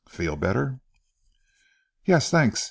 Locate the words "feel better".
0.09-0.79